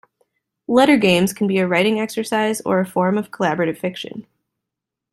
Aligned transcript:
Letter 0.67 0.97
games 0.97 1.31
can 1.31 1.45
be 1.45 1.59
a 1.59 1.67
writing 1.67 1.99
exercise 1.99 2.59
or 2.61 2.79
a 2.79 2.87
form 2.87 3.19
of 3.19 3.29
collaborative 3.29 3.77
fiction. 3.77 4.25